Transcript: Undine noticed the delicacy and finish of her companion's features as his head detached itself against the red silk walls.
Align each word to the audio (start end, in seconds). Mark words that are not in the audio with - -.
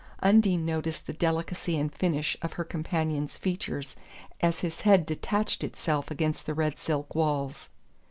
Undine 0.23 0.65
noticed 0.65 1.05
the 1.05 1.13
delicacy 1.13 1.77
and 1.77 1.93
finish 1.93 2.35
of 2.41 2.53
her 2.53 2.63
companion's 2.63 3.37
features 3.37 3.95
as 4.41 4.61
his 4.61 4.81
head 4.81 5.05
detached 5.05 5.63
itself 5.63 6.09
against 6.09 6.47
the 6.47 6.55
red 6.55 6.79
silk 6.79 7.13
walls. 7.13 7.69